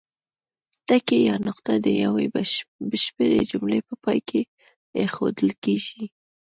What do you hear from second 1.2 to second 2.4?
یا نقطه د یوې